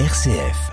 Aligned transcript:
RCF. 0.00 0.72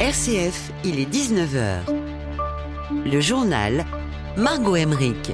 RCF, 0.00 0.72
il 0.84 0.98
est 0.98 1.08
19h. 1.08 1.82
Le 3.06 3.20
journal 3.20 3.84
Margot 4.36 4.74
Emmerich. 4.74 5.30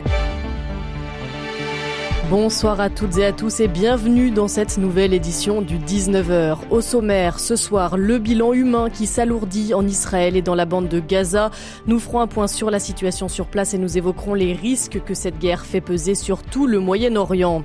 Bonsoir 2.30 2.80
à 2.80 2.88
toutes 2.88 3.18
et 3.18 3.26
à 3.26 3.32
tous 3.32 3.60
et 3.60 3.68
bienvenue 3.68 4.30
dans 4.30 4.48
cette 4.48 4.78
nouvelle 4.78 5.12
édition 5.12 5.60
du 5.60 5.78
19h. 5.78 6.56
Au 6.70 6.80
sommaire, 6.80 7.38
ce 7.38 7.54
soir, 7.54 7.98
le 7.98 8.18
bilan 8.18 8.54
humain 8.54 8.88
qui 8.88 9.06
s'alourdit 9.06 9.74
en 9.74 9.86
Israël 9.86 10.34
et 10.34 10.40
dans 10.40 10.54
la 10.54 10.64
bande 10.64 10.88
de 10.88 11.00
Gaza. 11.00 11.50
Nous 11.86 11.98
ferons 11.98 12.20
un 12.20 12.26
point 12.26 12.46
sur 12.46 12.70
la 12.70 12.78
situation 12.78 13.28
sur 13.28 13.46
place 13.46 13.74
et 13.74 13.78
nous 13.78 13.98
évoquerons 13.98 14.32
les 14.32 14.54
risques 14.54 15.02
que 15.04 15.12
cette 15.12 15.38
guerre 15.38 15.66
fait 15.66 15.82
peser 15.82 16.14
sur 16.14 16.42
tout 16.42 16.66
le 16.66 16.80
Moyen-Orient. 16.80 17.62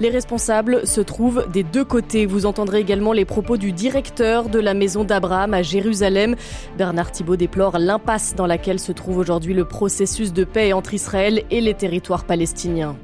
Les 0.00 0.08
responsables 0.08 0.86
se 0.86 1.02
trouvent 1.02 1.46
des 1.52 1.62
deux 1.62 1.84
côtés. 1.84 2.24
Vous 2.24 2.46
entendrez 2.46 2.80
également 2.80 3.12
les 3.12 3.26
propos 3.26 3.58
du 3.58 3.72
directeur 3.72 4.48
de 4.48 4.58
la 4.58 4.72
maison 4.72 5.04
d'Abraham 5.04 5.52
à 5.52 5.60
Jérusalem. 5.60 6.34
Bernard 6.78 7.12
Thibault 7.12 7.36
déplore 7.36 7.78
l'impasse 7.78 8.34
dans 8.34 8.46
laquelle 8.46 8.80
se 8.80 8.92
trouve 8.92 9.18
aujourd'hui 9.18 9.52
le 9.52 9.66
processus 9.66 10.32
de 10.32 10.44
paix 10.44 10.72
entre 10.72 10.94
Israël 10.94 11.42
et 11.50 11.60
les 11.60 11.74
territoires 11.74 12.24
palestiniens. 12.24 12.96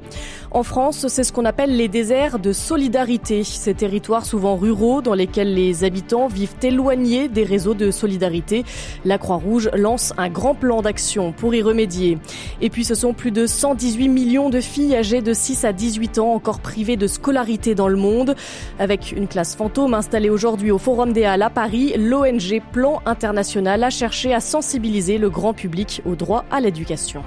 En 0.55 0.63
France, 0.63 1.07
c'est 1.09 1.25
ce 1.25 1.33
qu'on 1.33 1.43
appelle 1.43 1.75
les 1.75 1.89
déserts 1.89 2.39
de 2.39 2.53
solidarité, 2.53 3.43
ces 3.43 3.73
territoires 3.73 4.25
souvent 4.25 4.55
ruraux 4.55 5.01
dans 5.01 5.13
lesquels 5.13 5.53
les 5.53 5.83
habitants 5.83 6.29
vivent 6.29 6.55
éloignés 6.63 7.27
des 7.27 7.43
réseaux 7.43 7.73
de 7.73 7.91
solidarité. 7.91 8.63
La 9.03 9.17
Croix-Rouge 9.17 9.69
lance 9.73 10.13
un 10.17 10.29
grand 10.29 10.55
plan 10.55 10.81
d'action 10.81 11.33
pour 11.33 11.53
y 11.55 11.61
remédier. 11.61 12.19
Et 12.61 12.69
puis 12.69 12.85
ce 12.85 12.95
sont 12.95 13.13
plus 13.13 13.31
de 13.31 13.47
118 13.47 14.07
millions 14.07 14.49
de 14.49 14.61
filles 14.61 14.95
âgées 14.95 15.21
de 15.21 15.33
6 15.33 15.65
à 15.65 15.73
18 15.73 16.19
ans 16.19 16.33
encore 16.33 16.61
privées 16.61 16.95
de 16.95 17.07
scolarité 17.07 17.75
dans 17.75 17.89
le 17.89 17.97
monde. 17.97 18.33
Avec 18.79 19.11
une 19.11 19.27
classe 19.27 19.57
fantôme 19.57 19.93
installée 19.93 20.29
aujourd'hui 20.29 20.71
au 20.71 20.77
Forum 20.77 21.11
des 21.11 21.25
Halles 21.25 21.41
à 21.41 21.49
Paris, 21.49 21.95
l'ONG 21.97 22.61
Plan 22.71 23.01
International 23.05 23.83
a 23.83 23.89
cherché 23.89 24.33
à 24.33 24.39
sensibiliser 24.39 25.17
le 25.17 25.29
grand 25.29 25.53
public 25.53 26.01
au 26.05 26.15
droit 26.15 26.45
à 26.49 26.61
l'éducation. 26.61 27.23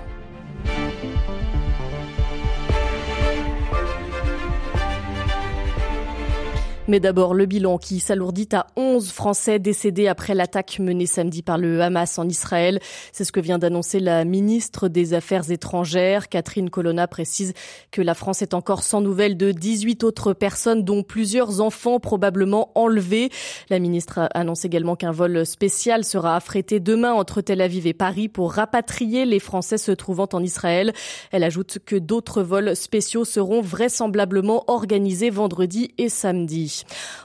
Mais 6.88 7.00
d'abord, 7.00 7.34
le 7.34 7.44
bilan 7.44 7.76
qui 7.76 8.00
s'alourdit 8.00 8.48
à 8.52 8.66
11 8.76 9.10
Français 9.10 9.58
décédés 9.58 10.08
après 10.08 10.34
l'attaque 10.34 10.78
menée 10.78 11.04
samedi 11.04 11.42
par 11.42 11.58
le 11.58 11.82
Hamas 11.82 12.18
en 12.18 12.26
Israël. 12.26 12.80
C'est 13.12 13.24
ce 13.24 13.32
que 13.32 13.40
vient 13.40 13.58
d'annoncer 13.58 14.00
la 14.00 14.24
ministre 14.24 14.88
des 14.88 15.12
Affaires 15.12 15.50
étrangères. 15.50 16.30
Catherine 16.30 16.70
Colonna 16.70 17.06
précise 17.06 17.52
que 17.90 18.00
la 18.00 18.14
France 18.14 18.40
est 18.40 18.54
encore 18.54 18.82
sans 18.82 19.02
nouvelles 19.02 19.36
de 19.36 19.52
18 19.52 20.02
autres 20.02 20.32
personnes, 20.32 20.82
dont 20.82 21.02
plusieurs 21.02 21.60
enfants 21.60 22.00
probablement 22.00 22.70
enlevés. 22.74 23.28
La 23.68 23.80
ministre 23.80 24.30
annonce 24.32 24.64
également 24.64 24.96
qu'un 24.96 25.12
vol 25.12 25.44
spécial 25.44 26.04
sera 26.04 26.36
affrété 26.36 26.80
demain 26.80 27.12
entre 27.12 27.42
Tel 27.42 27.60
Aviv 27.60 27.86
et 27.86 27.92
Paris 27.92 28.30
pour 28.30 28.52
rapatrier 28.52 29.26
les 29.26 29.40
Français 29.40 29.76
se 29.76 29.92
trouvant 29.92 30.28
en 30.32 30.42
Israël. 30.42 30.94
Elle 31.32 31.44
ajoute 31.44 31.80
que 31.84 31.96
d'autres 31.96 32.42
vols 32.42 32.74
spéciaux 32.74 33.26
seront 33.26 33.60
vraisemblablement 33.60 34.64
organisés 34.68 35.28
vendredi 35.28 35.92
et 35.98 36.08
samedi. 36.08 36.77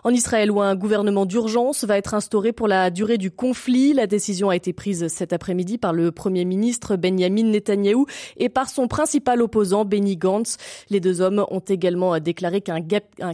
En 0.03 0.09
Israël, 0.11 0.51
où 0.51 0.61
un 0.61 0.75
gouvernement 0.75 1.25
d'urgence 1.25 1.83
va 1.83 1.97
être 1.97 2.13
instauré 2.13 2.51
pour 2.51 2.67
la 2.67 2.89
durée 2.89 3.17
du 3.17 3.31
conflit, 3.31 3.93
la 3.93 4.07
décision 4.07 4.49
a 4.49 4.55
été 4.55 4.73
prise 4.73 5.07
cet 5.07 5.33
après-midi 5.33 5.77
par 5.77 5.93
le 5.93 6.11
Premier 6.11 6.45
ministre 6.45 6.95
Benjamin 6.95 7.43
Netanyahou 7.43 8.05
et 8.37 8.49
par 8.49 8.69
son 8.69 8.87
principal 8.87 9.41
opposant 9.41 9.85
Benny 9.85 10.17
Gantz. 10.17 10.57
Les 10.89 10.99
deux 10.99 11.21
hommes 11.21 11.45
ont 11.49 11.59
également 11.59 12.19
déclaré 12.19 12.61
qu'un 12.61 12.81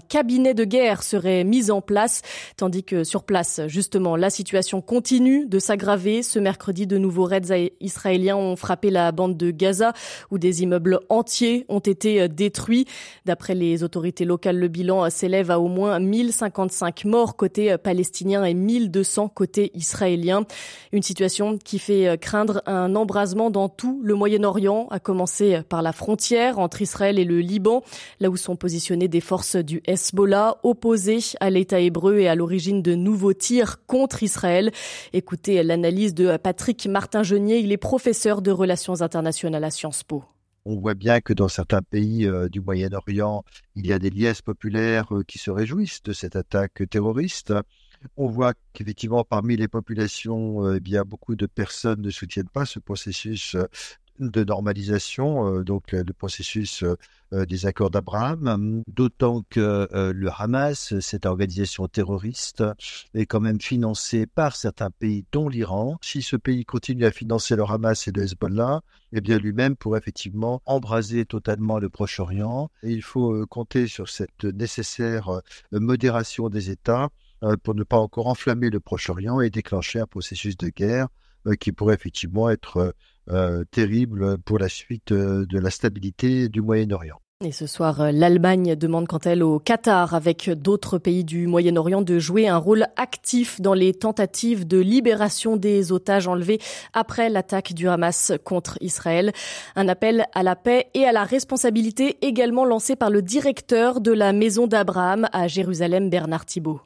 cabinet 0.08 0.54
de 0.54 0.64
guerre 0.64 1.04
serait 1.04 1.44
mis 1.44 1.72
en 1.72 1.82
place, 1.82 2.22
tandis 2.58 2.84
que 2.84 3.04
sur 3.04 3.24
place, 3.24 3.62
justement, 3.68 4.16
la 4.16 4.30
situation 4.30 4.82
continue 4.82 5.46
de 5.46 5.60
s'aggraver. 5.60 6.24
Ce 6.24 6.40
mercredi, 6.40 6.88
de 6.88 6.98
nouveaux 6.98 7.26
raids 7.26 7.72
israéliens 7.82 8.38
ont 8.38 8.56
frappé 8.56 8.90
la 8.90 9.12
bande 9.12 9.38
de 9.38 9.52
Gaza, 9.52 9.94
où 10.32 10.38
des 10.38 10.64
immeubles 10.64 11.00
entiers 11.10 11.66
ont 11.70 11.80
été 11.80 12.28
détruits. 12.28 12.86
D'après 13.26 13.56
les 13.56 13.84
autorités 13.84 14.26
locales, 14.26 14.58
le 14.58 14.68
bilan 14.68 15.10
s'élève 15.10 15.52
à 15.52 15.60
au 15.60 15.68
moins 15.68 16.00
1055 16.10 17.06
morts 17.06 17.36
côté 17.36 17.72
euh, 17.72 17.78
palestinien 17.78 18.44
et 18.44 18.54
1200 18.54 19.30
côté 19.30 19.72
israélien. 19.76 20.44
Une 20.92 21.04
situation 21.04 21.58
qui 21.58 21.80
fait 21.80 22.08
euh, 22.08 22.18
craindre 22.18 22.62
un 22.66 22.96
embrasement 22.96 23.50
dans 23.50 23.70
tout 23.70 24.02
le 24.04 24.16
Moyen-Orient, 24.16 24.88
à 24.92 25.00
commencer 25.00 25.56
euh, 25.56 25.62
par 25.62 25.82
la 25.82 25.94
frontière 25.94 26.60
entre 26.60 26.82
Israël 26.82 27.20
et 27.20 27.26
le 27.26 27.40
Liban, 27.40 27.84
là 28.20 28.30
où 28.30 28.38
sont 28.38 28.56
positionnées 28.56 29.08
des 29.08 29.22
forces 29.22 29.56
du 29.56 29.82
Hezbollah 29.86 30.58
opposées 30.64 31.20
à 31.40 31.50
l'État 31.50 31.80
hébreu 31.80 32.20
et 32.20 32.28
à 32.28 32.36
l'origine 32.36 32.82
de 32.82 32.96
nouveaux 32.96 33.34
tirs 33.34 33.86
contre 33.86 34.24
Israël. 34.24 34.72
Écoutez 35.14 35.62
l'analyse 35.64 36.14
de 36.14 36.38
Patrick 36.38 36.88
Martin-Genier, 36.88 37.60
il 37.60 37.72
est 37.72 37.78
professeur 37.78 38.42
de 38.42 38.52
relations 38.52 39.02
internationales 39.02 39.64
à 39.64 39.72
Sciences 39.72 40.04
Po. 40.04 40.24
On 40.66 40.76
voit 40.76 40.94
bien 40.94 41.22
que 41.22 41.34
dans 41.34 41.48
certains 41.48 41.82
pays 41.82 42.26
euh, 42.26 42.50
du 42.50 42.60
Moyen-Orient, 42.60 43.44
il 43.76 43.88
y 43.88 43.94
a 43.94 44.00
des 44.00 44.10
liesses 44.10 44.42
populaires 44.42 45.16
euh, 45.16 45.24
qui 45.24 45.38
se 45.38 45.52
réjouissent 45.52 46.04
de 46.04 46.14
cette 46.14 46.36
attaque 46.36 46.84
terroriste. 46.90 47.54
On 48.18 48.28
voit 48.28 48.54
qu'effectivement, 48.74 49.24
parmi 49.24 49.56
les 49.58 49.68
populations, 49.68 50.66
euh, 50.66 50.76
eh 50.78 50.80
bien, 50.80 51.04
beaucoup 51.04 51.36
de 51.36 51.46
personnes 51.46 52.02
ne 52.02 52.10
soutiennent 52.10 52.50
pas 52.50 52.66
ce 52.66 52.80
processus 52.80 53.56
de 54.20 54.44
normalisation, 54.44 55.48
euh, 55.48 55.64
donc 55.64 55.94
euh, 55.94 56.04
le 56.06 56.14
processus 56.14 56.84
euh, 56.84 57.46
des 57.46 57.66
accords 57.66 57.92
d'Abraham, 57.92 58.84
d'autant 58.88 59.44
que 59.52 59.88
le 59.92 60.30
Hamas, 60.36 61.00
cette 61.00 61.28
organisation 61.28 61.88
terroriste, 61.88 62.64
est 63.14 63.28
quand 63.28 63.40
même 63.40 63.62
financée 63.62 64.26
par 64.26 64.56
certains 64.56 64.90
pays, 64.90 65.26
dont 65.32 65.48
l'Iran. 65.48 66.00
Si 66.02 66.24
ce 66.24 66.36
pays 66.36 66.66
continue 66.66 67.06
à 67.06 67.12
financer 67.12 67.56
le 67.56 67.64
Hamas 67.64 68.08
et 68.08 68.12
le 68.12 68.24
Hezbollah, 68.24 68.82
eh 69.14 69.22
bien 69.22 69.38
lui-même 69.38 69.76
pourrait 69.76 70.00
effectivement 70.00 70.64
embraser 70.66 71.24
totalement 71.26 71.78
le 71.78 71.90
Proche-Orient. 71.90 72.72
Il 72.82 73.04
faut 73.04 73.46
compter 73.46 73.86
sur 73.86 74.10
cette 74.10 74.44
nécessaire 74.46 75.30
modération 75.72 76.50
des 76.50 76.72
États 76.72 77.10
pour 77.62 77.76
ne 77.76 77.84
pas 77.84 77.98
encore 77.98 78.26
enflammer 78.26 78.72
le 78.72 78.80
Proche-Orient 78.80 79.40
et 79.40 79.52
déclencher 79.52 80.00
un 80.00 80.08
processus 80.08 80.58
de 80.58 80.70
guerre 80.70 81.10
qui 81.60 81.72
pourrait 81.72 81.96
effectivement 81.96 82.50
être 82.50 82.96
terrible 83.72 84.38
pour 84.40 84.60
la 84.60 84.70
suite 84.70 85.12
euh, 85.12 85.46
de 85.46 85.60
la 85.60 85.70
stabilité 85.70 86.50
du 86.50 86.62
Moyen-Orient. 86.62 87.20
Et 87.46 87.54
ce 87.54 87.68
soir, 87.68 88.02
euh, 88.02 88.12
l'Allemagne 88.12 88.76
demande 88.76 89.08
quant 89.08 89.20
elle 89.20 89.44
au 89.44 89.60
Qatar, 89.60 90.14
avec 90.14 90.50
d'autres 90.50 90.98
pays 90.98 91.24
du 91.24 91.48
Moyen-Orient, 91.48 92.02
de 92.02 92.20
jouer 92.20 92.50
un 92.50 92.58
rôle 92.58 92.88
actif 92.98 93.62
dans 93.62 93.74
les 93.74 93.94
tentatives 93.94 94.68
de 94.68 94.78
libération 94.78 95.56
des 95.56 95.94
otages 95.94 96.28
enlevés 96.28 96.60
après 96.92 97.30
l'attaque 97.30 97.74
du 97.74 97.88
Hamas 97.88 98.34
contre 98.44 98.78
Israël. 98.82 99.32
Un 99.78 99.88
appel 99.88 100.26
à 100.34 100.44
la 100.44 100.58
paix 100.58 100.90
et 100.94 101.06
à 101.06 101.14
la 101.14 101.24
responsabilité 101.24 102.18
également 102.22 102.66
lancé 102.66 102.98
par 102.98 103.10
le 103.10 103.22
directeur 103.22 104.02
de 104.02 104.12
la 104.12 104.34
Maison 104.34 104.68
d'Abraham 104.68 105.30
à 105.32 105.48
Jérusalem, 105.48 106.10
Bernard 106.10 106.46
Thibault. 106.46 106.82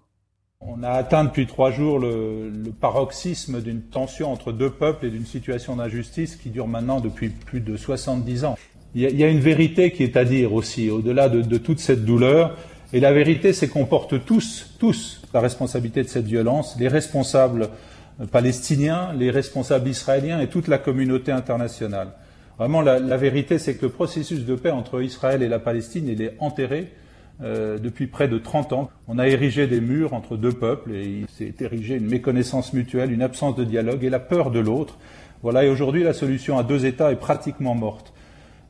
On 0.68 0.82
a 0.84 0.90
atteint 0.90 1.26
depuis 1.26 1.46
trois 1.46 1.72
jours 1.72 2.00
le, 2.00 2.52
paroxysme 2.80 3.62
d'une 3.62 3.82
tension 3.82 4.32
entre 4.32 4.52
deux 4.52 4.70
peuples 4.70 5.06
et 5.06 5.10
d'une 5.10 5.26
situation 5.26 5.76
d'injustice 5.76 6.36
qui 6.36 6.50
dure 6.50 6.68
maintenant 6.68 7.00
depuis 7.00 7.30
plus 7.30 7.60
de 7.60 7.76
70 7.76 8.46
ans. 8.46 8.58
Il 8.96 9.02
y, 9.02 9.24
a, 9.24 9.30
une 9.30 9.40
vérité 9.40 9.92
qui 9.92 10.04
est 10.04 10.18
à 10.18 10.24
dire 10.24 10.54
aussi, 10.54 10.92
au-delà 10.92 11.28
de, 11.28 11.58
toute 11.58 11.80
cette 11.80 12.06
douleur. 12.06 12.56
Et 12.94 13.00
la 13.00 13.12
vérité, 13.12 13.52
c'est 13.52 13.68
qu'on 13.68 13.86
porte 13.86 14.24
tous, 14.24 14.76
tous, 14.80 15.24
la 15.34 15.40
responsabilité 15.40 16.04
de 16.04 16.08
cette 16.08 16.26
violence, 16.26 16.76
les 16.80 16.88
responsables 16.88 17.70
palestiniens, 18.32 19.12
les 19.14 19.32
responsables 19.32 19.88
israéliens 19.90 20.40
et 20.40 20.48
toute 20.48 20.68
la 20.68 20.78
communauté 20.78 21.32
internationale. 21.32 22.10
Vraiment, 22.60 22.82
la, 22.82 23.00
la 23.00 23.18
vérité, 23.18 23.58
c'est 23.58 23.76
que 23.76 23.86
le 23.88 23.92
processus 23.92 24.46
de 24.46 24.56
paix 24.56 24.70
entre 24.70 25.02
Israël 25.02 25.42
et 25.42 25.48
la 25.48 25.60
Palestine, 25.60 26.08
il 26.08 26.22
est 26.22 26.36
enterré 26.40 26.92
euh, 27.42 27.80
depuis 27.80 28.08
près 28.08 28.28
de 28.28 28.38
30 28.38 28.74
ans. 28.74 28.90
On 29.08 29.18
a 29.18 29.28
érigé 29.28 29.66
des 29.68 29.82
murs 29.82 30.14
entre 30.14 30.38
deux 30.38 30.52
peuples 30.52 30.92
et 30.94 31.04
il 31.04 31.28
s'est 31.30 31.54
érigé 31.60 31.96
une 31.96 32.08
méconnaissance 32.08 32.74
mutuelle, 32.74 33.12
une 33.12 33.24
absence 33.24 33.56
de 33.56 33.64
dialogue 33.64 34.04
et 34.04 34.10
la 34.10 34.20
peur 34.20 34.52
de 34.52 34.60
l'autre. 34.60 34.98
Voilà, 35.42 35.66
et 35.66 35.70
aujourd'hui, 35.70 36.04
la 36.04 36.14
solution 36.14 36.58
à 36.58 36.64
deux 36.64 36.86
États 36.86 37.12
est 37.12 37.18
pratiquement 37.18 37.76
morte. 37.76 38.14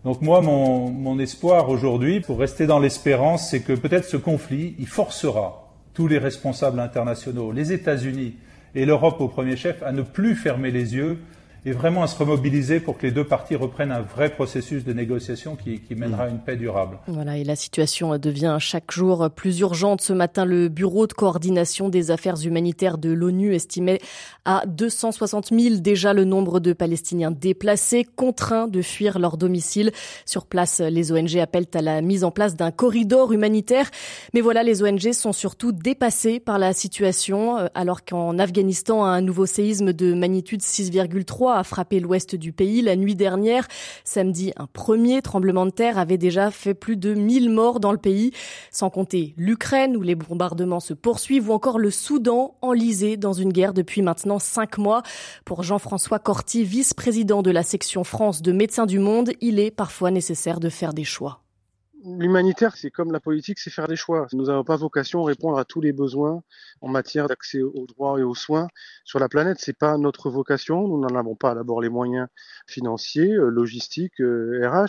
Donc 0.06 0.22
moi, 0.22 0.42
mon, 0.42 0.90
mon 0.90 1.20
espoir 1.20 1.70
aujourd'hui, 1.70 2.20
pour 2.20 2.40
rester 2.40 2.66
dans 2.66 2.80
l'espérance, 2.80 3.50
c'est 3.50 3.62
que 3.62 3.74
peut-être 3.74 4.06
ce 4.06 4.18
conflit, 4.18 4.76
il 4.80 4.88
forcera 4.88 5.74
tous 5.94 6.08
les 6.08 6.18
responsables 6.18 6.80
internationaux, 6.80 7.52
les 7.52 7.72
États-Unis 7.74 8.36
et 8.76 8.86
l'Europe 8.86 9.22
au 9.22 9.28
premier 9.28 9.56
chef, 9.56 9.84
à 9.84 9.92
ne 9.92 10.02
plus 10.02 10.36
fermer 10.36 10.72
les 10.72 10.96
yeux 10.96 11.20
et 11.66 11.72
vraiment 11.72 12.04
à 12.04 12.08
se 12.08 12.18
remobiliser 12.18 12.80
pour 12.80 12.98
que 12.98 13.06
les 13.06 13.12
deux 13.12 13.24
parties 13.24 13.56
reprennent 13.56 13.92
un 13.92 14.02
vrai 14.02 14.30
processus 14.30 14.84
de 14.84 14.94
négociation 14.94 15.56
qui, 15.56 15.80
qui 15.80 15.96
mènera 15.96 16.24
à 16.24 16.30
une 16.30 16.40
paix 16.40 16.56
durable. 16.56 17.00
Voilà, 17.08 17.38
et 17.38 17.44
la 17.44 17.56
situation 17.56 18.18
devient 18.18 18.58
chaque 18.60 18.92
jour 18.92 19.30
plus 19.30 19.60
urgente. 19.60 20.02
Ce 20.02 20.14
matin, 20.14 20.46
le 20.46 20.68
Bureau 20.68 21.08
de 21.08 21.14
coordination 21.14 21.90
des 21.90 22.12
affaires 22.12 22.42
humanitaires 22.46 22.98
de 22.98 23.12
l'ONU 23.12 23.54
estimait 23.54 24.00
à 24.46 24.64
260 24.68 25.50
000 25.50 25.76
déjà 25.76 26.14
le 26.14 26.26
nombre 26.26 26.60
de 26.60 26.74
Palestiniens 26.74 27.32
déplacés, 27.32 28.04
contraints 28.04 28.68
de 28.68 28.82
fuir 28.82 29.20
leur 29.20 29.38
domicile. 29.38 29.92
Sur 30.26 30.46
place, 30.46 30.80
les 30.80 31.12
ONG 31.12 31.38
appellent 31.38 31.68
à 31.74 31.82
la 31.82 32.02
mise 32.02 32.24
en 32.24 32.32
place 32.32 32.56
d'un 32.56 32.72
corridor 32.72 33.32
humanitaire. 33.32 33.90
Mais 34.34 34.42
voilà, 34.42 34.64
les 34.64 34.84
ONG 34.84 35.14
sont 35.14 35.34
surtout 35.34 35.72
dépassées 35.72 36.40
par 36.40 36.60
la 36.60 36.74
situation, 36.74 37.58
euh, 37.58 37.68
alors 37.74 38.04
qu'en 38.04 38.38
Afghanistan, 38.38 39.06
un 39.06 39.22
nouveau 39.22 39.46
séisme 39.46 39.94
de 39.94 40.14
magnitude 40.14 40.62
6,3 40.62 41.53
a 41.56 41.64
frappé 41.64 42.00
l'ouest 42.00 42.36
du 42.36 42.52
pays 42.52 42.82
la 42.82 42.96
nuit 42.96 43.16
dernière. 43.16 43.68
Samedi, 44.04 44.52
un 44.58 44.68
premier 44.68 45.22
tremblement 45.22 45.66
de 45.66 45.72
terre 45.72 45.98
avait 45.98 46.18
déjà 46.18 46.52
fait 46.52 46.74
plus 46.74 46.98
de 46.98 47.14
1000 47.14 47.50
morts 47.50 47.80
dans 47.80 47.92
le 47.92 47.98
pays, 47.98 48.32
sans 48.72 48.90
compter 48.90 49.34
l'Ukraine 49.38 49.96
où 49.98 50.02
les 50.02 50.16
bombardements 50.16 50.80
se 50.80 50.94
poursuivent 50.94 51.50
ou 51.50 51.54
encore 51.54 51.80
le 51.80 51.92
Soudan 51.92 52.56
enlisé 52.62 53.18
dans 53.18 53.34
une 53.34 53.54
guerre 53.54 53.74
depuis 53.74 54.02
maintenant 54.02 54.40
cinq 54.40 54.78
mois. 54.78 55.04
Pour 55.46 55.64
Jean-François 55.64 56.20
Corti, 56.20 56.64
vice-président 56.64 57.42
de 57.42 57.52
la 57.52 57.64
section 57.64 58.04
France 58.04 58.42
de 58.42 58.52
Médecins 58.52 58.86
du 58.86 59.00
Monde, 59.00 59.32
il 59.42 59.60
est 59.60 59.72
parfois 59.72 60.12
nécessaire 60.12 60.60
de 60.60 60.70
faire 60.70 60.94
des 60.94 61.04
choix. 61.04 61.43
L'humanitaire, 62.06 62.76
c'est 62.76 62.92
comme 62.92 63.14
la 63.14 63.22
politique, 63.22 63.60
c'est 63.60 63.70
faire 63.70 63.88
des 63.88 63.96
choix. 63.96 64.28
Nous 64.34 64.48
n'avons 64.48 64.66
pas 64.66 64.76
vocation 64.76 65.24
à 65.24 65.28
répondre 65.28 65.58
à 65.58 65.64
tous 65.64 65.80
les 65.80 65.94
besoins 65.94 66.44
en 66.82 66.90
matière 66.90 67.30
d'accès 67.30 67.62
aux 67.62 67.86
droits 67.88 68.20
et 68.20 68.24
aux 68.24 68.36
soins 68.36 68.68
sur 69.06 69.20
la 69.20 69.30
planète. 69.30 69.58
C'est 69.62 69.78
pas 69.78 69.98
notre 69.98 70.30
vocation. 70.30 70.86
Nous 70.86 71.00
n'en 71.00 71.16
avons 71.16 71.36
pas 71.36 71.56
d'abord 71.56 71.82
les 71.82 71.88
moyens 71.88 72.28
financiers, 72.68 73.32
euh, 73.32 73.48
logistiques, 73.48 74.20
RH. 74.20 74.22
Euh, 74.22 74.88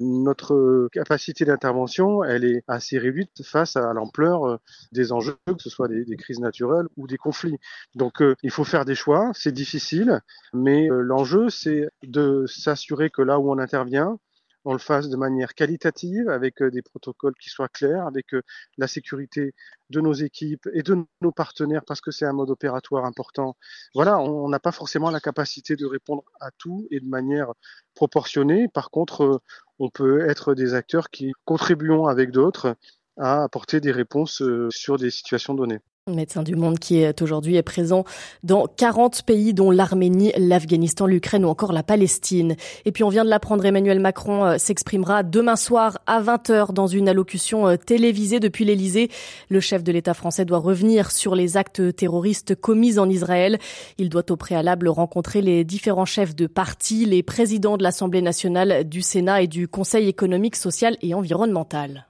notre 0.00 0.88
capacité 0.90 1.44
d'intervention, 1.44 2.24
elle 2.24 2.44
est 2.44 2.64
assez 2.66 2.98
réduite 2.98 3.42
face 3.44 3.76
à 3.76 3.92
l'ampleur 3.92 4.44
euh, 4.44 4.56
des 4.90 5.12
enjeux, 5.12 5.36
que 5.46 5.62
ce 5.62 5.68
soit 5.68 5.88
des, 5.88 6.16
crises 6.16 6.40
naturelles 6.40 6.86
ou 6.96 7.06
des 7.06 7.18
conflits. 7.18 7.58
Donc, 7.94 8.22
il 8.42 8.50
faut 8.50 8.64
faire 8.64 8.86
des 8.86 8.94
choix. 8.94 9.30
C'est 9.34 9.52
difficile, 9.52 10.20
mais 10.54 10.88
l'enjeu, 10.90 11.50
c'est 11.50 11.90
de 12.02 12.46
s'assurer 12.46 13.10
que 13.10 13.20
là 13.20 13.38
où 13.38 13.52
on 13.52 13.58
intervient, 13.58 14.18
on 14.64 14.72
le 14.72 14.78
fasse 14.78 15.08
de 15.08 15.16
manière 15.16 15.54
qualitative, 15.54 16.28
avec 16.28 16.62
euh, 16.62 16.70
des 16.70 16.82
protocoles 16.82 17.34
qui 17.40 17.50
soient 17.50 17.68
clairs, 17.68 18.06
avec 18.06 18.34
euh, 18.34 18.42
la 18.78 18.88
sécurité 18.88 19.54
de 19.90 20.00
nos 20.00 20.12
équipes 20.12 20.68
et 20.72 20.82
de 20.82 21.04
nos 21.20 21.32
partenaires, 21.32 21.84
parce 21.86 22.00
que 22.00 22.10
c'est 22.10 22.24
un 22.24 22.32
mode 22.32 22.50
opératoire 22.50 23.04
important. 23.04 23.56
Voilà, 23.94 24.18
on 24.18 24.48
n'a 24.48 24.60
pas 24.60 24.72
forcément 24.72 25.10
la 25.10 25.20
capacité 25.20 25.76
de 25.76 25.86
répondre 25.86 26.24
à 26.40 26.50
tout 26.58 26.86
et 26.90 27.00
de 27.00 27.06
manière 27.06 27.52
proportionnée. 27.94 28.68
Par 28.68 28.90
contre, 28.90 29.24
euh, 29.24 29.38
on 29.78 29.90
peut 29.90 30.28
être 30.28 30.54
des 30.54 30.74
acteurs 30.74 31.10
qui 31.10 31.32
contribuons 31.44 32.06
avec 32.06 32.30
d'autres 32.30 32.76
à 33.16 33.44
apporter 33.44 33.80
des 33.80 33.92
réponses 33.92 34.42
sur 34.70 34.98
des 34.98 35.10
situations 35.10 35.54
données. 35.54 35.80
Médecin 36.12 36.42
du 36.42 36.54
Monde 36.54 36.78
qui 36.78 36.98
est 36.98 37.22
aujourd'hui 37.22 37.62
présent 37.62 38.04
dans 38.42 38.66
40 38.66 39.22
pays 39.22 39.54
dont 39.54 39.70
l'Arménie, 39.70 40.32
l'Afghanistan, 40.36 41.06
l'Ukraine 41.06 41.46
ou 41.46 41.48
encore 41.48 41.72
la 41.72 41.82
Palestine. 41.82 42.56
Et 42.84 42.92
puis 42.92 43.04
on 43.04 43.08
vient 43.08 43.24
de 43.24 43.30
l'apprendre, 43.30 43.64
Emmanuel 43.64 44.00
Macron 44.00 44.44
euh, 44.44 44.58
s'exprimera 44.58 45.22
demain 45.22 45.56
soir 45.56 45.96
à 46.06 46.20
20h 46.20 46.74
dans 46.74 46.86
une 46.86 47.08
allocution 47.08 47.68
euh, 47.68 47.76
télévisée 47.76 48.38
depuis 48.38 48.66
l'Elysée. 48.66 49.08
Le 49.48 49.60
chef 49.60 49.82
de 49.82 49.92
l'État 49.92 50.12
français 50.12 50.44
doit 50.44 50.58
revenir 50.58 51.10
sur 51.10 51.34
les 51.34 51.56
actes 51.56 51.96
terroristes 51.96 52.54
commis 52.54 52.98
en 52.98 53.08
Israël. 53.08 53.58
Il 53.96 54.10
doit 54.10 54.30
au 54.30 54.36
préalable 54.36 54.88
rencontrer 54.88 55.40
les 55.40 55.64
différents 55.64 56.04
chefs 56.04 56.36
de 56.36 56.46
parti, 56.46 57.06
les 57.06 57.22
présidents 57.22 57.78
de 57.78 57.82
l'Assemblée 57.82 58.20
nationale, 58.20 58.86
du 58.86 59.00
Sénat 59.00 59.40
et 59.40 59.46
du 59.46 59.68
Conseil 59.68 60.06
économique, 60.06 60.56
social 60.56 60.98
et 61.00 61.14
environnemental. 61.14 62.04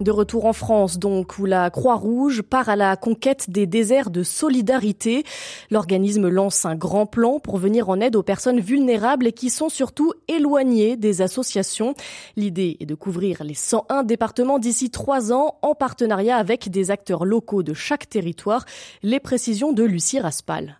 De 0.00 0.12
retour 0.12 0.44
en 0.44 0.52
France, 0.52 0.98
donc, 0.98 1.38
où 1.38 1.44
la 1.44 1.70
Croix-Rouge 1.70 2.42
part 2.42 2.68
à 2.68 2.76
la 2.76 2.96
conquête 2.96 3.50
des 3.50 3.66
déserts 3.66 4.10
de 4.10 4.22
solidarité. 4.22 5.24
L'organisme 5.72 6.28
lance 6.28 6.64
un 6.64 6.76
grand 6.76 7.04
plan 7.04 7.40
pour 7.40 7.56
venir 7.56 7.88
en 7.88 7.98
aide 8.00 8.14
aux 8.14 8.22
personnes 8.22 8.60
vulnérables 8.60 9.26
et 9.26 9.32
qui 9.32 9.50
sont 9.50 9.68
surtout 9.68 10.12
éloignées 10.28 10.96
des 10.96 11.20
associations. 11.20 11.94
L'idée 12.36 12.76
est 12.78 12.86
de 12.86 12.94
couvrir 12.94 13.42
les 13.42 13.54
101 13.54 14.04
départements 14.04 14.60
d'ici 14.60 14.90
trois 14.90 15.32
ans 15.32 15.56
en 15.62 15.74
partenariat 15.74 16.36
avec 16.36 16.70
des 16.70 16.92
acteurs 16.92 17.24
locaux 17.24 17.64
de 17.64 17.74
chaque 17.74 18.08
territoire. 18.08 18.66
Les 19.02 19.18
précisions 19.18 19.72
de 19.72 19.82
Lucie 19.82 20.20
Raspal. 20.20 20.78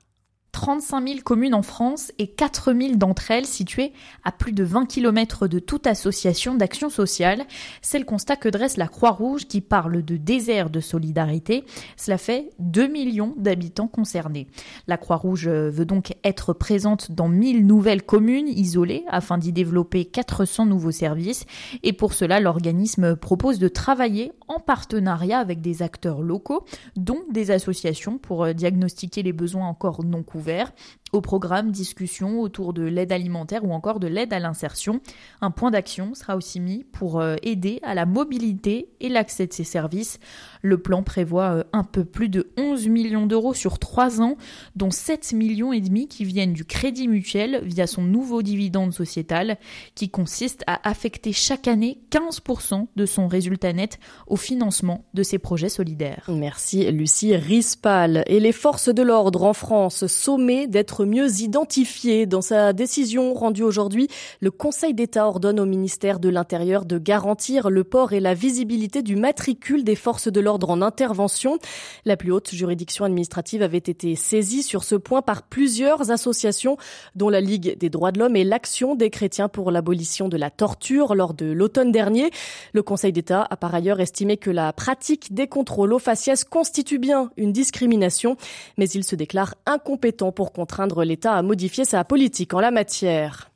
35 0.59 1.07
000 1.07 1.21
communes 1.23 1.55
en 1.55 1.63
France 1.63 2.11
et 2.19 2.27
4 2.27 2.73
000 2.73 2.97
d'entre 2.97 3.31
elles 3.31 3.47
situées 3.47 3.93
à 4.25 4.33
plus 4.33 4.51
de 4.51 4.65
20 4.65 4.87
km 4.87 5.47
de 5.47 5.61
toute 5.61 5.87
association 5.87 6.57
d'action 6.57 6.91
sociale. 6.91 7.45
C'est 7.81 8.01
le 8.01 8.05
constat 8.05 8.35
que 8.35 8.49
dresse 8.49 8.77
la 8.77 8.89
Croix-Rouge 8.89 9.47
qui 9.47 9.61
parle 9.61 10.05
de 10.05 10.17
désert 10.17 10.69
de 10.69 10.81
solidarité. 10.81 11.63
Cela 11.97 12.19
fait 12.19 12.51
2 12.59 12.89
millions 12.89 13.35
d'habitants 13.37 13.87
concernés. 13.87 14.49
La 14.89 14.97
Croix-Rouge 14.97 15.47
veut 15.47 15.85
donc 15.85 16.17
être 16.25 16.53
présente 16.55 17.13
dans 17.13 17.29
1000 17.29 17.65
nouvelles 17.65 18.03
communes 18.03 18.49
isolées 18.49 19.05
afin 19.07 19.39
d'y 19.39 19.53
développer 19.53 20.07
400 20.07 20.67
nouveaux 20.67 20.91
services. 20.91 21.45
Et 21.85 21.93
pour 21.93 22.15
cela, 22.15 22.41
l'organisme 22.41 23.15
propose 23.15 23.61
de 23.61 23.69
travailler 23.69 24.33
en 24.49 24.59
partenariat 24.59 25.39
avec 25.39 25.61
des 25.61 25.83
acteurs 25.83 26.21
locaux, 26.21 26.65
dont 26.97 27.23
des 27.31 27.53
associations 27.53 28.19
pour 28.19 28.53
diagnostiquer 28.55 29.23
les 29.23 29.33
besoins 29.33 29.69
encore 29.69 30.05
non 30.05 30.25
couverts 30.25 30.48
ouvert 30.49 30.73
au 31.13 31.21
programme 31.21 31.71
discussion 31.71 32.41
autour 32.41 32.73
de 32.73 32.83
l'aide 32.83 33.13
alimentaire 33.13 33.65
ou 33.65 33.73
encore 33.73 34.01
de 34.01 34.07
l'aide 34.07 34.33
à 34.33 34.39
l'insertion. 34.39 35.01
Un 35.41 35.51
point 35.51 35.71
d'action 35.71 36.15
sera 36.15 36.37
aussi 36.37 36.61
mis 36.61 36.85
pour 36.85 37.21
euh, 37.21 37.37
aider 37.43 37.81
à 37.83 37.95
la 37.95 38.07
mobilité 38.07 38.89
et 39.01 39.09
l'accès 39.09 39.47
de 39.47 39.53
ces 39.53 39.65
services. 39.65 40.19
Le 40.63 40.79
plan 40.79 41.03
prévoit 41.03 41.51
euh, 41.55 41.65
un 41.73 41.85
peu 41.85 42.05
plus 42.05 42.29
de 42.29 42.51
11 42.57 42.89
millions 42.89 43.27
d'euros 43.27 43.55
sur 43.55 43.79
3 43.79 44.21
ans, 44.21 44.37
dont 44.77 44.91
7 44.91 45.33
millions 45.33 45.73
et 45.73 45.81
demi 45.81 46.09
qui 46.09 46.25
viennent 46.25 46.53
du 46.53 46.65
Crédit 46.65 47.09
Mutuel 47.09 47.63
via 47.65 47.87
son 47.87 48.03
nouveau 48.03 48.43
dividende 48.43 48.93
sociétal 48.93 49.59
qui 49.95 50.11
consiste 50.11 50.65
à 50.67 50.89
affecter 50.89 51.33
chaque 51.33 51.69
année 51.69 52.01
15% 52.11 52.87
de 52.97 53.07
son 53.07 53.29
résultat 53.29 53.73
net 53.73 53.99
au 54.27 54.37
financement 54.37 55.05
de 55.15 55.23
ces 55.23 55.39
projets 55.39 55.69
solidaires. 55.69 56.25
Merci 56.29 56.91
Lucie 56.91 57.37
Rispal. 57.37 58.25
Et 58.27 58.41
les 58.41 58.53
forces 58.53 58.89
de 58.89 59.03
l'ordre 59.03 59.45
en 59.45 59.53
France 59.53 60.07
sommées 60.07 60.67
d'être 60.67 60.98
mieux 61.05 61.41
identifiées. 61.41 62.27
Dans 62.27 62.41
sa 62.41 62.73
décision 62.73 63.35
rendue 63.35 63.63
aujourd'hui, 63.63 64.09
le 64.41 64.51
Conseil 64.51 64.95
d'État 64.95 65.27
ordonne 65.27 65.61
au 65.61 65.67
ministère 65.67 66.21
de 66.21 66.29
l'Intérieur 66.29 66.85
de 66.85 66.99
garantir 66.99 67.71
le 67.71 67.85
port 67.85 68.13
et 68.13 68.21
la 68.21 68.35
visibilité 68.35 69.03
du 69.03 69.17
matricule 69.17 69.85
des 69.85 69.95
forces 69.95 70.29
de 70.29 70.41
l'ordre 70.41 70.71
en 70.71 70.83
intervention. 70.83 71.59
La 72.05 72.17
plus 72.17 72.33
haute 72.33 72.55
juridiction 72.55 73.05
administrative 73.05 73.63
avait 73.63 73.79
été 73.79 74.17
saisie 74.17 74.63
sur 74.63 74.85
ce 74.85 74.95
point 74.95 75.23
par 75.23 75.43
plusieurs 75.43 76.11
associations, 76.11 76.77
dont 77.15 77.29
la 77.29 77.41
Ligue 77.41 77.77
des 77.79 77.91
droits 77.91 78.13
de 78.13 78.19
l'homme 78.19 78.37
et 78.37 78.45
l'Action 78.45 78.95
des 78.95 79.11
chrétiens 79.11 79.49
pour 79.49 79.71
l'abolition 79.71 80.29
de 80.29 80.37
la 80.37 80.51
torture 80.51 81.15
lors 81.15 81.35
de 81.35 81.47
l'automne 81.47 81.93
dernier. 81.93 82.31
Le 82.73 82.83
Conseil 82.83 83.13
d'État 83.13 83.47
a 83.51 83.57
par 83.57 83.75
ailleurs 83.75 84.01
estimé 84.01 84.37
que 84.37 84.51
la 84.51 84.73
pratique 84.73 85.35
des 85.35 85.47
contrôles 85.47 85.93
aux 85.93 85.99
faciès 85.99 86.45
constitue 86.45 86.99
bien 86.99 87.31
une 87.37 87.53
discrimination, 87.53 88.37
mais 88.77 88.89
il 88.89 89.05
se 89.05 89.17
déclare 89.17 89.55
incompétent 89.67 90.33
pour 90.33 90.53
contraindre 90.53 90.88
l'État 91.05 91.35
à 91.35 91.43
modifier 91.43 91.85
sa 91.85 92.05
politique 92.05 92.55
en 92.55 92.61
la 92.61 92.71
matière. 92.71 93.51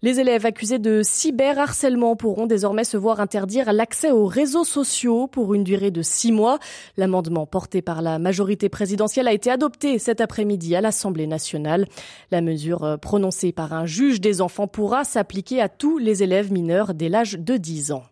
Les 0.00 0.20
élèves 0.20 0.46
accusés 0.46 0.78
de 0.78 1.02
cyberharcèlement 1.02 2.14
pourront 2.14 2.46
désormais 2.46 2.84
se 2.84 2.96
voir 2.96 3.18
interdire 3.18 3.72
l'accès 3.72 4.12
aux 4.12 4.26
réseaux 4.26 4.62
sociaux 4.62 5.26
pour 5.26 5.54
une 5.54 5.64
durée 5.64 5.90
de 5.90 6.02
six 6.02 6.30
mois. 6.30 6.60
L'amendement 6.96 7.46
porté 7.46 7.82
par 7.82 8.00
la 8.00 8.20
majorité 8.20 8.68
présidentielle 8.68 9.26
a 9.26 9.32
été 9.32 9.50
adopté 9.50 9.98
cet 9.98 10.20
après-midi 10.20 10.76
à 10.76 10.80
l'Assemblée 10.80 11.26
nationale. 11.26 11.84
La 12.30 12.42
mesure 12.42 12.84
euh, 12.84 12.96
prononcée 12.96 13.50
par 13.50 13.72
un 13.72 13.86
juge 13.86 14.20
des 14.20 14.40
enfants 14.40 14.68
pourra 14.68 15.02
s'appliquer 15.02 15.60
à 15.60 15.68
tous 15.68 15.98
les 15.98 16.22
élèves 16.22 16.52
mineurs 16.52 16.94
dès 16.94 17.08
l'âge 17.08 17.32
de 17.32 17.56
10 17.56 17.90
ans. 17.90 18.04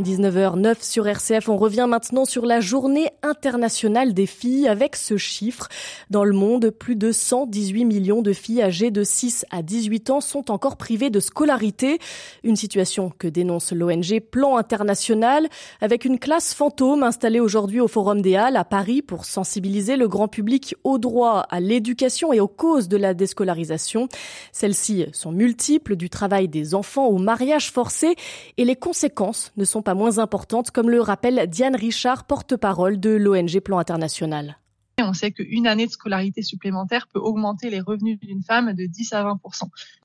19h09 0.00 0.76
sur 0.80 1.06
RCF. 1.06 1.48
On 1.48 1.56
revient 1.56 1.86
maintenant 1.88 2.24
sur 2.24 2.46
la 2.46 2.60
journée 2.60 3.10
internationale 3.22 4.14
des 4.14 4.26
filles 4.26 4.66
avec 4.66 4.96
ce 4.96 5.16
chiffre. 5.16 5.68
Dans 6.08 6.24
le 6.24 6.32
monde, 6.32 6.70
plus 6.70 6.96
de 6.96 7.12
118 7.12 7.84
millions 7.84 8.22
de 8.22 8.32
filles 8.32 8.62
âgées 8.62 8.90
de 8.90 9.04
6 9.04 9.44
à 9.50 9.62
18 9.62 10.10
ans 10.10 10.20
sont 10.20 10.50
encore 10.50 10.76
privées 10.76 11.10
de 11.10 11.20
scolarité. 11.20 11.98
Une 12.42 12.56
situation 12.56 13.12
que 13.18 13.28
dénonce 13.28 13.72
l'ONG 13.72 14.20
Plan 14.20 14.56
International 14.56 15.48
avec 15.80 16.04
une 16.04 16.18
classe 16.18 16.54
fantôme 16.54 17.02
installée 17.02 17.40
aujourd'hui 17.40 17.80
au 17.80 17.88
Forum 17.88 18.22
des 18.22 18.36
Halles 18.36 18.56
à 18.56 18.64
Paris 18.64 19.02
pour 19.02 19.26
sensibiliser 19.26 19.96
le 19.96 20.08
grand 20.08 20.28
public 20.28 20.74
au 20.84 20.98
droit 20.98 21.46
à 21.50 21.60
l'éducation 21.60 22.32
et 22.32 22.40
aux 22.40 22.48
causes 22.48 22.88
de 22.88 22.96
la 22.96 23.12
déscolarisation. 23.12 24.08
Celles-ci 24.52 25.06
sont 25.12 25.32
multiples 25.32 25.96
du 25.96 26.08
travail 26.08 26.48
des 26.48 26.74
enfants 26.74 27.06
au 27.06 27.18
mariage 27.18 27.70
forcé 27.70 28.16
et 28.56 28.64
les 28.64 28.76
conséquences 28.76 29.52
ne 29.56 29.64
sont 29.64 29.81
pas 29.82 29.94
moins 29.94 30.18
importantes, 30.18 30.70
comme 30.70 30.90
le 30.90 31.00
rappelle 31.00 31.46
Diane 31.48 31.76
Richard, 31.76 32.24
porte-parole 32.24 32.98
de 32.98 33.10
l'ONG 33.10 33.60
Plan 33.60 33.78
International. 33.78 34.58
On 34.98 35.12
sait 35.12 35.32
qu'une 35.32 35.66
année 35.66 35.86
de 35.86 35.90
scolarité 35.90 36.42
supplémentaire 36.42 37.08
peut 37.08 37.18
augmenter 37.18 37.70
les 37.70 37.80
revenus 37.80 38.18
d'une 38.20 38.42
femme 38.42 38.72
de 38.72 38.86
10 38.86 39.12
à 39.14 39.24
20 39.24 39.40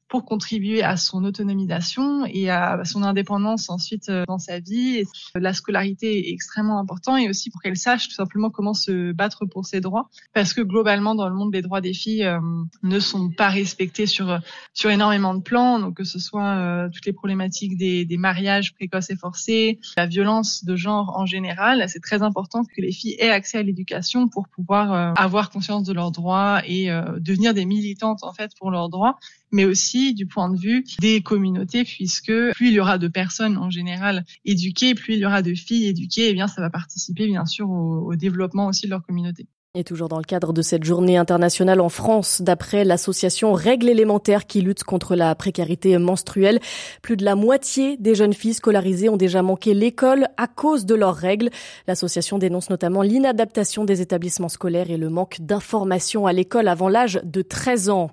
pour 0.08 0.26
contribuer 0.26 0.84
à 0.84 0.96
son 0.96 1.24
autonomisation 1.26 2.26
et 2.26 2.50
à 2.50 2.82
son 2.86 3.04
indépendance 3.04 3.70
ensuite 3.70 4.10
euh, 4.10 4.24
dans 4.28 4.38
sa 4.40 4.60
vie. 4.60 5.04
La 5.36 5.54
scolarité 5.54 6.30
est 6.30 6.32
extrêmement 6.32 6.80
important 6.80 7.18
et 7.18 7.30
aussi 7.30 7.50
pour 7.50 7.62
qu'elle 7.62 7.78
sache 7.78 8.08
tout 8.08 8.14
simplement 8.14 8.50
comment 8.50 8.74
se 8.74 9.12
battre 9.12 9.46
pour 9.46 9.66
ses 9.66 9.82
droits. 9.82 10.10
Parce 10.34 10.54
que 10.54 10.62
globalement 10.62 11.16
dans 11.16 11.28
le 11.28 11.36
monde 11.36 11.54
les 11.54 11.62
droits 11.62 11.82
des 11.82 11.94
filles 11.94 12.24
euh, 12.24 12.40
ne 12.84 13.00
sont 13.00 13.30
pas 13.30 13.50
respectés 13.50 14.06
sur 14.06 14.40
sur 14.74 14.90
énormément 14.90 15.34
de 15.34 15.42
plans. 15.42 15.80
Donc 15.80 15.98
que 15.98 16.04
ce 16.04 16.20
soit 16.20 16.56
euh, 16.56 16.90
toutes 16.90 17.06
les 17.06 17.14
problématiques 17.14 17.78
des, 17.78 18.06
des 18.06 18.18
mariages 18.18 18.74
précoces 18.74 19.10
et 19.10 19.18
forcés, 19.18 19.80
la 19.98 20.06
violence 20.06 20.64
de 20.64 20.76
genre 20.76 21.14
en 21.18 21.26
général, 21.26 21.84
c'est 21.88 22.00
très 22.00 22.22
important 22.22 22.64
que 22.64 22.82
les 22.82 22.92
filles 22.92 23.16
aient 23.20 23.30
accès 23.30 23.58
à 23.58 23.64
l'éducation 23.64 24.28
pour 24.30 24.48
pouvoir 24.48 25.18
avoir 25.18 25.50
conscience 25.50 25.84
de 25.84 25.94
leurs 25.94 26.12
droits 26.12 26.62
et 26.66 26.88
devenir 27.20 27.54
des 27.54 27.66
militantes 27.66 28.24
en 28.24 28.34
fait 28.34 28.52
pour 28.58 28.72
leurs 28.72 28.90
droits 28.90 29.18
mais 29.52 29.66
aussi 29.66 30.14
du 30.14 30.26
point 30.26 30.50
de 30.50 30.58
vue 30.58 30.84
des 31.00 31.22
communautés, 31.22 31.84
puisque 31.84 32.34
plus 32.54 32.68
il 32.68 32.74
y 32.74 32.80
aura 32.80 32.98
de 32.98 33.08
personnes 33.08 33.58
en 33.58 33.70
général 33.70 34.26
éduquées, 34.46 34.96
plus 34.96 35.14
il 35.16 35.20
y 35.20 35.26
aura 35.26 35.42
de 35.42 35.54
filles 35.54 35.88
éduquées, 35.88 36.28
et 36.28 36.30
eh 36.30 36.34
bien 36.34 36.48
ça 36.48 36.62
va 36.62 36.70
participer 36.70 37.28
bien 37.28 37.46
sûr 37.46 37.70
au, 37.70 38.08
au 38.08 38.16
développement 38.16 38.68
aussi 38.68 38.86
de 38.86 38.92
leur 38.92 39.06
communauté. 39.06 39.48
Et 39.78 39.84
toujours 39.84 40.10
dans 40.10 40.18
le 40.18 40.24
cadre 40.24 40.54
de 40.54 40.64
cette 40.64 40.84
journée 40.84 41.18
internationale 41.18 41.82
en 41.82 41.90
France, 41.90 42.42
d'après 42.42 42.84
l'association 42.84 43.54
Règles 43.54 43.90
élémentaires 43.90 44.48
qui 44.48 44.62
lutte 44.62 44.84
contre 44.84 45.16
la 45.16 45.36
précarité 45.36 45.96
menstruelle, 46.00 46.60
plus 47.04 47.16
de 47.16 47.24
la 47.24 47.36
moitié 47.36 47.96
des 47.98 48.16
jeunes 48.16 48.34
filles 48.34 48.56
scolarisées 48.56 49.10
ont 49.10 49.18
déjà 49.18 49.44
manqué 49.44 49.76
l'école 49.76 50.30
à 50.38 50.48
cause 50.48 50.88
de 50.88 50.96
leurs 50.96 51.16
règles. 51.16 51.52
L'association 51.86 52.40
dénonce 52.40 52.72
notamment 52.72 53.04
l'inadaptation 53.04 53.86
des 53.86 54.02
établissements 54.02 54.50
scolaires 54.50 54.90
et 54.90 54.98
le 54.98 55.10
manque 55.10 55.38
d'information 55.42 56.26
à 56.26 56.34
l'école 56.34 56.70
avant 56.70 56.90
l'âge 56.90 57.22
de 57.24 57.44
13 57.44 57.90
ans. 57.90 58.10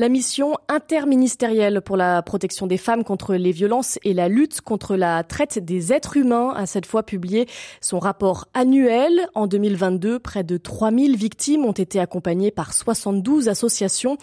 La 0.00 0.08
mission 0.08 0.56
interministérielle 0.68 1.82
pour 1.82 1.98
la 1.98 2.22
protection 2.22 2.66
des 2.66 2.78
femmes 2.78 3.04
contre 3.04 3.34
les 3.34 3.52
violences 3.52 3.98
et 4.02 4.14
la 4.14 4.30
lutte 4.30 4.62
contre 4.62 4.96
la 4.96 5.22
traite 5.24 5.58
des 5.58 5.92
êtres 5.92 6.16
humains 6.16 6.54
a 6.56 6.64
cette 6.64 6.86
fois 6.86 7.02
publié 7.02 7.46
son 7.82 7.98
rapport 7.98 8.48
annuel. 8.54 9.28
En 9.34 9.46
2022, 9.46 10.18
près 10.18 10.42
de 10.42 10.56
3000 10.56 11.18
victimes 11.18 11.66
ont 11.66 11.72
été 11.72 12.00
accompagnées 12.00 12.50
par 12.50 12.72
72 12.72 13.50
associations. 13.50 14.16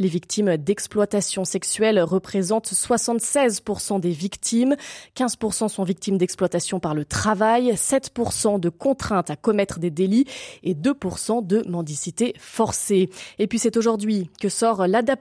Les 0.00 0.08
victimes 0.08 0.56
d'exploitation 0.56 1.44
sexuelle 1.44 2.02
représentent 2.02 2.72
76% 2.72 4.00
des 4.00 4.10
victimes. 4.10 4.74
15% 5.16 5.68
sont 5.68 5.84
victimes 5.84 6.18
d'exploitation 6.18 6.80
par 6.80 6.92
le 6.92 7.04
travail, 7.04 7.74
7% 7.74 8.58
de 8.58 8.68
contraintes 8.68 9.30
à 9.30 9.36
commettre 9.36 9.78
des 9.78 9.92
délits 9.92 10.26
et 10.64 10.74
2% 10.74 11.46
de 11.46 11.62
mendicité 11.68 12.34
forcée. 12.36 13.10
Et 13.38 13.46
puis 13.46 13.60
c'est 13.60 13.76
aujourd'hui 13.76 14.28
que 14.40 14.48
sort 14.48 14.88
l'adaptation 14.88 15.19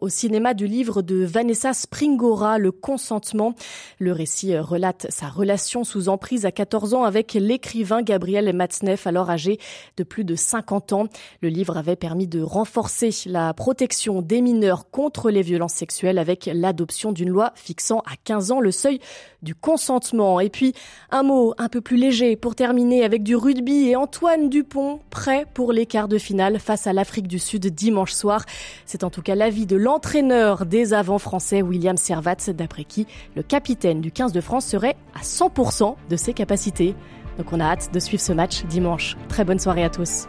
au 0.00 0.08
cinéma 0.08 0.54
du 0.54 0.66
livre 0.66 1.02
de 1.02 1.22
Vanessa 1.24 1.74
Springora, 1.74 2.58
Le 2.58 2.72
consentement. 2.72 3.54
Le 3.98 4.10
récit 4.12 4.56
relate 4.56 5.06
sa 5.10 5.28
relation 5.28 5.84
sous 5.84 6.08
emprise 6.08 6.46
à 6.46 6.52
14 6.52 6.94
ans 6.94 7.04
avec 7.04 7.34
l'écrivain 7.34 8.02
Gabriel 8.02 8.50
Matzneff, 8.54 9.06
alors 9.06 9.28
âgé 9.28 9.58
de 9.98 10.02
plus 10.02 10.24
de 10.24 10.34
50 10.34 10.92
ans. 10.94 11.08
Le 11.42 11.50
livre 11.50 11.76
avait 11.76 11.96
permis 11.96 12.26
de 12.26 12.40
renforcer 12.40 13.10
la 13.26 13.52
protection 13.52 14.22
des 14.22 14.40
mineurs 14.40 14.90
contre 14.90 15.30
les 15.30 15.42
violences 15.42 15.74
sexuelles 15.74 16.18
avec 16.18 16.48
l'adoption 16.52 17.12
d'une 17.12 17.28
loi 17.28 17.52
fixant 17.54 18.00
à 18.00 18.16
15 18.24 18.50
ans 18.50 18.60
le 18.60 18.70
seuil 18.70 18.98
du 19.44 19.54
consentement. 19.54 20.40
Et 20.40 20.50
puis, 20.50 20.72
un 21.10 21.22
mot 21.22 21.54
un 21.58 21.68
peu 21.68 21.80
plus 21.80 21.96
léger 21.96 22.34
pour 22.34 22.54
terminer 22.54 23.04
avec 23.04 23.22
du 23.22 23.36
rugby 23.36 23.88
et 23.88 23.96
Antoine 23.96 24.48
Dupont 24.48 25.00
prêt 25.10 25.46
pour 25.54 25.72
les 25.72 25.86
quarts 25.86 26.08
de 26.08 26.18
finale 26.18 26.58
face 26.58 26.86
à 26.86 26.92
l'Afrique 26.92 27.28
du 27.28 27.38
Sud 27.38 27.66
dimanche 27.66 28.12
soir. 28.12 28.44
C'est 28.86 29.04
en 29.04 29.10
tout 29.10 29.22
cas 29.22 29.34
l'avis 29.34 29.66
de 29.66 29.76
l'entraîneur 29.76 30.66
des 30.66 30.94
avants 30.94 31.18
français 31.18 31.62
William 31.62 31.96
Servat, 31.96 32.36
d'après 32.48 32.84
qui 32.84 33.06
le 33.36 33.42
capitaine 33.42 34.00
du 34.00 34.10
15 34.10 34.32
de 34.32 34.40
France 34.40 34.66
serait 34.66 34.96
à 35.14 35.22
100% 35.22 35.94
de 36.08 36.16
ses 36.16 36.32
capacités. 36.32 36.94
Donc 37.38 37.52
on 37.52 37.60
a 37.60 37.64
hâte 37.64 37.92
de 37.92 37.98
suivre 38.00 38.22
ce 38.22 38.32
match 38.32 38.64
dimanche. 38.64 39.16
Très 39.28 39.44
bonne 39.44 39.58
soirée 39.58 39.84
à 39.84 39.90
tous. 39.90 40.26